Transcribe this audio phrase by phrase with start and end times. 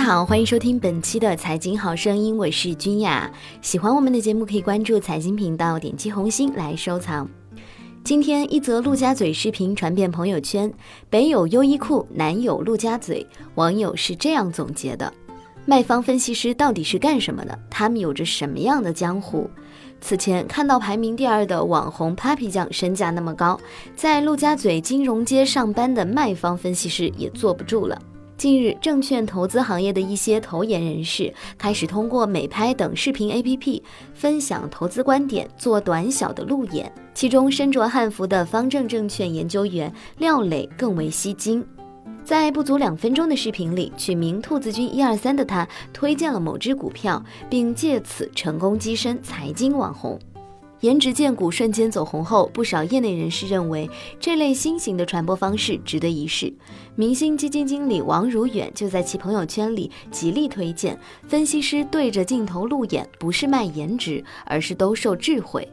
[0.00, 3.30] 大家好，欢迎收听本期的财经好声音，我是君雅。
[3.60, 7.28] 喜欢我们的节目，可以关注财经频道，点击红心来收藏。
[8.02, 10.72] 今天一则陆家嘴视频传遍朋友圈，
[11.10, 13.26] 北有优衣库，南有陆家嘴，
[13.56, 15.12] 网友是这样总结的：
[15.66, 17.58] 卖方分析师到底是干什么的？
[17.68, 19.50] 他们有着什么样的江湖？
[20.00, 23.60] 此前看到排名第二的网红 Papi 酱身价那么高，
[23.94, 28.00] 在陆家嘴金融街上班的卖方分析师也坐不住了。
[28.40, 33.82] 近日，证券投资行业的一些投研人士开始通过美拍等视频 APP
[34.14, 36.90] 分享投资观点，做短小的路演。
[37.12, 41.62] 其中，身着汉服的方正证券研究员廖磊更为吸睛。
[42.24, 50.18] 在不足两分钟的视频里，取名“兔子君一二三”的他推荐了某只股票，并借此成功跻身财经网红。
[50.80, 56.52] 颜值荐股瞬间走红后，不少业内人士认为这类新型的传播方式值得一试。
[56.96, 65.68] 明星基金经理王如远就在其朋友圈里极力推荐：分析师对着镜头路演，不是卖颜值，而是兜售智慧。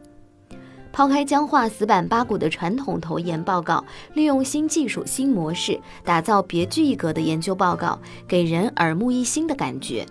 [0.92, 10.04] 抛开僵化死板八股的传统投研报告，利用新技术、新模式，打造别具一格的研究报告，给人耳目一新的感觉，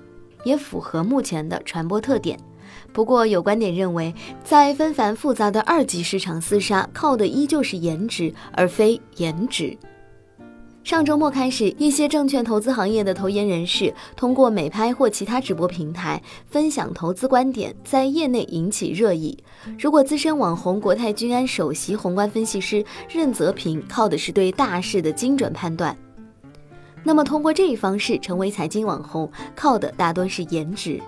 [0.43, 2.39] 也符合目前的传播特点。
[2.91, 9.77] 不过，有观点认为，在纷繁复杂的二级市场厮杀，靠的依旧是颜值，而非颜值。
[10.83, 19.37] 上周末开始，一些证券投资行业的投研人士通过美拍或其他直播平台分享投资观点，在业内引起热议。
[19.77, 25.93] 如果资深网红国泰君安首席宏观分析师任泽平靠的是对大势的精准判断，
[27.03, 31.01] 那么通过这一方式成为财经网红，靠的大多是颜值。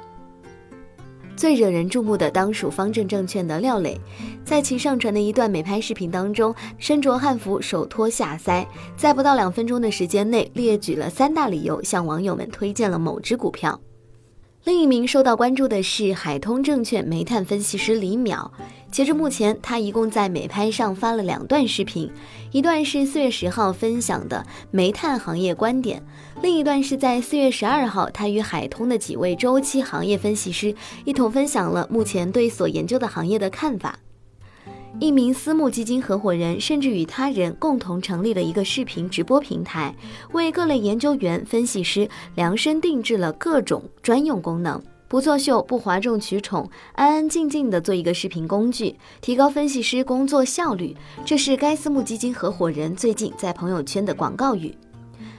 [1.40, 3.98] 最惹人注目的当属方正证券的廖磊，
[4.44, 13.80] 在其上传的一段美拍视频当中，身着汉服，手托下腮，在不到两分钟的时间内，列举了三大理由，向网友们推荐了某只股票。
[14.70, 18.52] 另一名受到关注的是海通证券煤炭分析师李淼。
[18.92, 22.08] 截至目前，他一共在美拍上发了两段视频，
[22.52, 26.04] 一段是四月十号分享的煤炭行业观点，
[26.44, 33.98] 另一段是在四月十二号，他与海通的几位周期行业分析师一同分享了目前对所研究的行业的看法。
[35.00, 39.96] 一名私募基金合伙人甚至与他人共同成立了一个视频直播平台，
[40.32, 44.82] 为各类研究员、分析师量身定制了各种专用功能。
[45.08, 50.96] 不作秀，不哗众取宠，安安静静的做一个视频工具，提高分析师工作效率。
[51.26, 54.76] 这是该私募基金合伙人最近在朋友圈的广告语。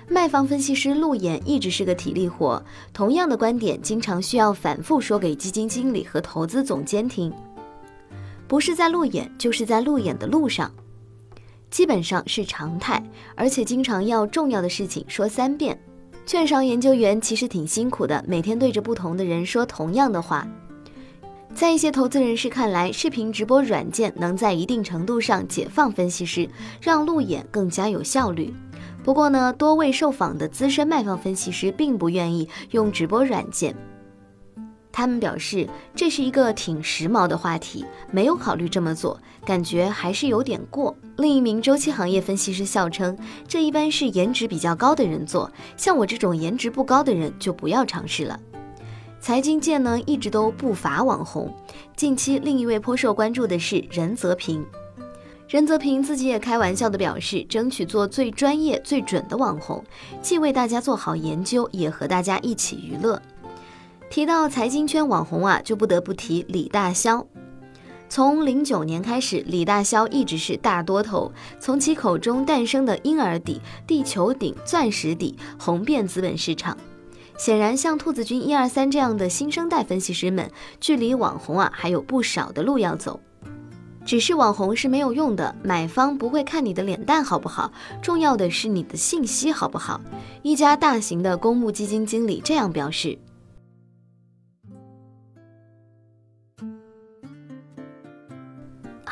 [0.08, 2.60] 卖方分析师路演一直是个体力活，
[2.92, 7.32] 同样的观点经常需要反复说给基金经理和投资总监听，
[8.50, 10.68] 不是在路演，就是在路演的路上，
[11.70, 13.00] 基本上是常态，
[13.36, 15.80] 而且经常要重要的事情说三遍。
[16.26, 20.44] 券商研究员其实挺辛苦的，每天对着不同的人说同样的话。
[21.54, 26.50] 在一些投资人士看来，视频直播软件能在一定程度上解放分析师，
[26.82, 28.52] 让路演更加有效率。
[29.04, 33.72] 不过呢，多位受访的资深卖方分析师并不愿意用直播软件。
[34.92, 40.94] 他们表示，这是一个挺时髦的话题，没有考虑这么做，感觉还是有点过。
[41.16, 48.38] 另一名周期行业分析师笑称，这一般是颜值比较高的人做，像我这种颜值不高的人就不要尝试了。
[49.20, 51.54] 财经界呢一直都不乏网红，
[51.94, 54.64] 近期另一位颇受关注的是任泽平。
[55.46, 59.84] 任泽平自己也开玩笑的表示，争取做最专业、最准的网红，
[60.22, 63.20] 既为大家做好研究，也和大家一起娱乐。
[64.10, 67.24] 提到财经圈网红啊，就不得不提李大霄。
[68.08, 71.30] 从零九年开始，李大霄一直是大多头。
[71.60, 76.76] 从其口中诞生的婴儿底、地球顶、钻石底，红遍资本市场。
[77.38, 80.50] 显然，像兔子君一二三这样的新生代分析师们，
[80.80, 83.20] 距离网红啊还有不少的路要走。
[84.04, 87.70] 只是网红是没有用的，买方不会看你的脸蛋好不好，
[88.02, 90.00] 重要的是你的信息好不好。
[90.42, 93.16] 一家大型的公募基金经理这样表示。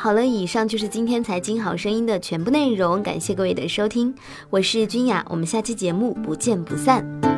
[0.01, 4.15] 好了，以上就是今天财经好声音的全部内容，感谢各位的收听，
[4.49, 7.28] 我是君雅，我们下期节目不见不散。